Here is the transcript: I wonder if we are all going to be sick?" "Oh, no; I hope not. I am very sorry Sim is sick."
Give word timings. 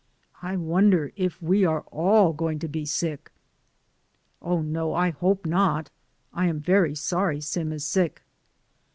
I 0.41 0.57
wonder 0.57 1.13
if 1.15 1.39
we 1.43 1.63
are 1.63 1.81
all 1.91 2.33
going 2.33 2.57
to 2.57 2.67
be 2.67 2.87
sick?" 2.87 3.31
"Oh, 4.41 4.59
no; 4.63 4.95
I 4.95 5.11
hope 5.11 5.45
not. 5.45 5.91
I 6.33 6.47
am 6.47 6.59
very 6.59 6.95
sorry 6.95 7.39
Sim 7.39 7.71
is 7.71 7.85
sick." 7.85 8.23